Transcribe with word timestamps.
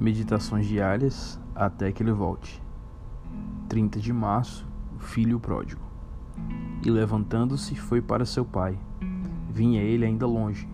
Meditações 0.00 0.66
diárias 0.66 1.38
até 1.54 1.92
que 1.92 2.02
ele 2.02 2.10
volte. 2.10 2.62
30 3.68 4.00
de 4.00 4.14
março, 4.14 4.66
filho 4.98 5.38
pródigo. 5.38 5.82
E 6.82 6.90
levantando-se, 6.90 7.74
foi 7.74 8.00
para 8.00 8.24
seu 8.24 8.42
pai. 8.42 8.78
Vinha 9.50 9.82
ele 9.82 10.06
ainda 10.06 10.26
longe, 10.26 10.66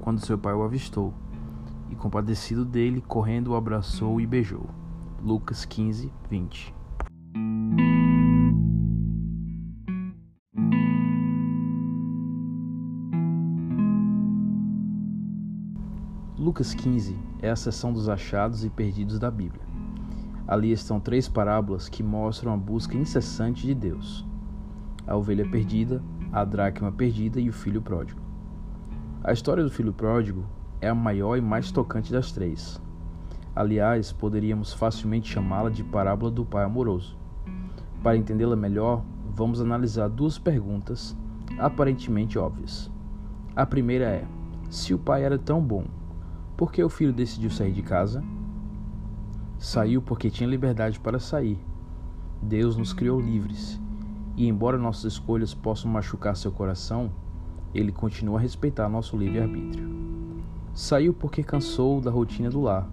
quando 0.00 0.20
seu 0.20 0.36
pai 0.36 0.52
o 0.52 0.62
avistou, 0.62 1.14
e 1.90 1.94
compadecido 1.94 2.62
dele, 2.62 3.00
correndo 3.00 3.52
o 3.52 3.56
abraçou 3.56 4.20
e 4.20 4.26
beijou. 4.26 4.68
Lucas 5.22 5.64
15, 5.64 6.12
20. 6.28 6.74
Lucas 16.44 16.74
15 16.74 17.16
é 17.40 17.48
a 17.48 17.56
seção 17.56 17.90
dos 17.90 18.06
achados 18.06 18.66
e 18.66 18.68
perdidos 18.68 19.18
da 19.18 19.30
Bíblia. 19.30 19.62
Ali 20.46 20.72
estão 20.72 21.00
três 21.00 21.26
parábolas 21.26 21.88
que 21.88 22.02
mostram 22.02 22.52
a 22.52 22.56
busca 22.58 22.98
incessante 22.98 23.66
de 23.66 23.74
Deus: 23.74 24.26
a 25.06 25.16
ovelha 25.16 25.48
perdida, 25.48 26.02
a 26.30 26.44
dracma 26.44 26.92
perdida 26.92 27.40
e 27.40 27.48
o 27.48 27.52
filho 27.52 27.80
pródigo. 27.80 28.20
A 29.22 29.32
história 29.32 29.64
do 29.64 29.70
filho 29.70 29.90
pródigo 29.90 30.44
é 30.82 30.88
a 30.90 30.94
maior 30.94 31.38
e 31.38 31.40
mais 31.40 31.72
tocante 31.72 32.12
das 32.12 32.30
três. 32.30 32.78
Aliás, 33.56 34.12
poderíamos 34.12 34.74
facilmente 34.74 35.32
chamá-la 35.32 35.70
de 35.70 35.82
parábola 35.82 36.30
do 36.30 36.44
pai 36.44 36.64
amoroso. 36.64 37.16
Para 38.02 38.18
entendê-la 38.18 38.54
melhor, 38.54 39.02
vamos 39.34 39.62
analisar 39.62 40.10
duas 40.10 40.38
perguntas 40.38 41.16
aparentemente 41.58 42.38
óbvias. 42.38 42.90
A 43.56 43.64
primeira 43.64 44.04
é: 44.04 44.26
se 44.68 44.92
o 44.92 44.98
pai 44.98 45.24
era 45.24 45.38
tão 45.38 45.62
bom, 45.62 45.84
por 46.56 46.70
que 46.70 46.84
o 46.84 46.88
filho 46.88 47.12
decidiu 47.12 47.50
sair 47.50 47.72
de 47.72 47.82
casa? 47.82 48.22
Saiu 49.58 50.00
porque 50.00 50.30
tinha 50.30 50.48
liberdade 50.48 51.00
para 51.00 51.18
sair. 51.18 51.58
Deus 52.40 52.76
nos 52.76 52.92
criou 52.92 53.20
livres, 53.20 53.80
e 54.36 54.46
embora 54.46 54.78
nossas 54.78 55.14
escolhas 55.14 55.52
possam 55.52 55.90
machucar 55.90 56.36
seu 56.36 56.52
coração, 56.52 57.10
ele 57.74 57.90
continua 57.90 58.38
a 58.38 58.42
respeitar 58.42 58.88
nosso 58.88 59.16
livre-arbítrio. 59.16 59.90
Saiu 60.72 61.12
porque 61.12 61.42
cansou 61.42 62.00
da 62.00 62.10
rotina 62.10 62.50
do 62.50 62.60
lar. 62.60 62.88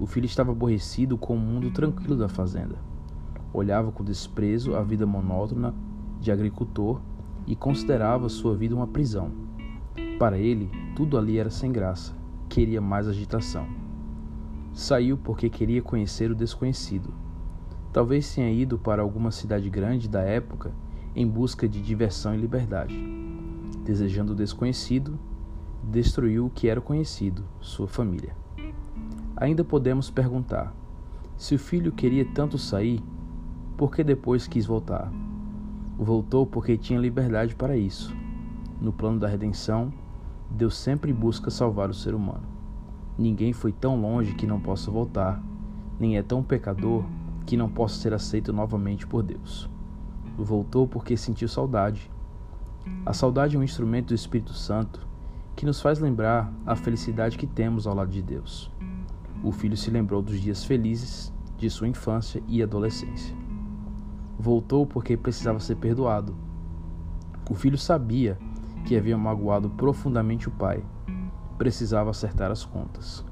O 0.00 0.06
filho 0.06 0.26
estava 0.26 0.50
aborrecido 0.50 1.16
com 1.16 1.36
o 1.36 1.40
mundo 1.40 1.70
tranquilo 1.70 2.16
da 2.16 2.28
fazenda. 2.28 2.76
Olhava 3.52 3.92
com 3.92 4.02
desprezo 4.02 4.74
a 4.74 4.82
vida 4.82 5.06
monótona 5.06 5.72
de 6.18 6.32
agricultor 6.32 7.00
e 7.46 7.54
considerava 7.54 8.28
sua 8.28 8.56
vida 8.56 8.74
uma 8.74 8.88
prisão. 8.88 9.30
Para 10.18 10.36
ele, 10.36 10.68
tudo 10.96 11.16
ali 11.16 11.38
era 11.38 11.50
sem 11.50 11.70
graça 11.70 12.21
queria 12.52 12.82
mais 12.82 13.08
agitação. 13.08 13.66
Saiu 14.74 15.16
porque 15.16 15.48
queria 15.48 15.80
conhecer 15.80 16.30
o 16.30 16.34
desconhecido. 16.34 17.08
Talvez 17.94 18.34
tenha 18.34 18.52
ido 18.52 18.78
para 18.78 19.00
alguma 19.00 19.30
cidade 19.30 19.70
grande 19.70 20.06
da 20.06 20.20
época 20.20 20.70
em 21.16 21.26
busca 21.26 21.66
de 21.66 21.80
diversão 21.80 22.34
e 22.34 22.38
liberdade. 22.38 22.94
Desejando 23.82 24.34
o 24.34 24.36
desconhecido, 24.36 25.18
destruiu 25.82 26.44
o 26.44 26.50
que 26.50 26.68
era 26.68 26.78
conhecido, 26.78 27.42
sua 27.58 27.88
família. 27.88 28.36
Ainda 29.34 29.64
podemos 29.64 30.10
perguntar: 30.10 30.74
se 31.38 31.54
o 31.54 31.58
filho 31.58 31.90
queria 31.90 32.26
tanto 32.34 32.58
sair, 32.58 33.00
por 33.78 33.94
que 33.94 34.04
depois 34.04 34.46
quis 34.46 34.66
voltar? 34.66 35.10
Voltou 35.98 36.44
porque 36.44 36.76
tinha 36.76 37.00
liberdade 37.00 37.54
para 37.54 37.78
isso. 37.78 38.14
No 38.78 38.92
plano 38.92 39.18
da 39.18 39.26
redenção, 39.26 39.90
Deus 40.54 40.76
sempre 40.76 41.14
busca 41.14 41.50
salvar 41.50 41.88
o 41.88 41.94
ser 41.94 42.14
humano. 42.14 42.42
Ninguém 43.18 43.54
foi 43.54 43.72
tão 43.72 43.98
longe 43.98 44.34
que 44.34 44.46
não 44.46 44.60
possa 44.60 44.90
voltar, 44.90 45.42
nem 45.98 46.18
é 46.18 46.22
tão 46.22 46.42
pecador 46.42 47.04
que 47.46 47.56
não 47.56 47.70
possa 47.70 47.96
ser 47.96 48.12
aceito 48.12 48.52
novamente 48.52 49.06
por 49.06 49.22
Deus. 49.22 49.68
Voltou 50.36 50.86
porque 50.86 51.16
sentiu 51.16 51.48
saudade. 51.48 52.10
A 53.06 53.14
saudade 53.14 53.56
é 53.56 53.58
um 53.58 53.62
instrumento 53.62 54.08
do 54.08 54.14
Espírito 54.14 54.52
Santo 54.52 55.06
que 55.56 55.64
nos 55.64 55.80
faz 55.80 55.98
lembrar 55.98 56.52
a 56.66 56.76
felicidade 56.76 57.38
que 57.38 57.46
temos 57.46 57.86
ao 57.86 57.94
lado 57.94 58.10
de 58.10 58.20
Deus. 58.20 58.70
O 59.42 59.52
filho 59.52 59.76
se 59.76 59.90
lembrou 59.90 60.20
dos 60.20 60.38
dias 60.38 60.64
felizes 60.64 61.32
de 61.56 61.70
sua 61.70 61.88
infância 61.88 62.42
e 62.46 62.62
adolescência. 62.62 63.34
Voltou 64.38 64.86
porque 64.86 65.16
precisava 65.16 65.60
ser 65.60 65.76
perdoado. 65.76 66.36
O 67.50 67.54
filho 67.54 67.78
sabia 67.78 68.38
que 68.84 68.96
havia 68.96 69.16
magoado 69.16 69.70
profundamente 69.70 70.48
o 70.48 70.52
pai. 70.52 70.84
Precisava 71.58 72.10
acertar 72.10 72.50
as 72.50 72.64
contas. 72.64 73.24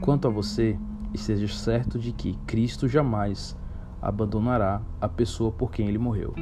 Quanto 0.00 0.28
a 0.28 0.30
você, 0.30 0.78
esteja 1.12 1.48
certo 1.48 1.98
de 1.98 2.12
que 2.12 2.36
Cristo 2.46 2.88
jamais 2.88 3.56
abandonará 4.00 4.82
a 5.00 5.08
pessoa 5.08 5.50
por 5.50 5.70
quem 5.70 5.88
ele 5.88 5.98
morreu. 5.98 6.34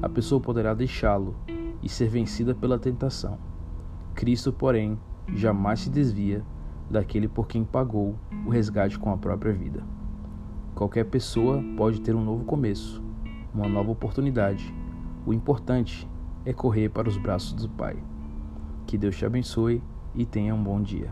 A 0.00 0.08
pessoa 0.08 0.40
poderá 0.40 0.74
deixá-lo 0.74 1.34
e 1.82 1.88
ser 1.88 2.08
vencida 2.08 2.54
pela 2.54 2.78
tentação. 2.78 3.38
Cristo, 4.14 4.52
porém, 4.52 4.98
jamais 5.34 5.80
se 5.80 5.90
desvia 5.90 6.44
daquele 6.90 7.28
por 7.28 7.46
quem 7.46 7.64
pagou 7.64 8.16
o 8.46 8.50
resgate 8.50 8.98
com 8.98 9.12
a 9.12 9.16
própria 9.16 9.52
vida. 9.52 9.82
Qualquer 10.74 11.04
pessoa 11.04 11.62
pode 11.76 12.00
ter 12.00 12.14
um 12.14 12.24
novo 12.24 12.44
começo, 12.44 13.02
uma 13.54 13.68
nova 13.68 13.90
oportunidade. 13.90 14.74
O 15.24 15.32
importante 15.32 16.08
é 16.44 16.52
correr 16.52 16.88
para 16.88 17.08
os 17.08 17.16
braços 17.16 17.52
do 17.52 17.68
Pai. 17.68 17.96
Que 18.86 18.98
Deus 18.98 19.16
te 19.16 19.24
abençoe 19.24 19.82
e 20.14 20.26
tenha 20.26 20.54
um 20.54 20.62
bom 20.62 20.80
dia. 20.80 21.10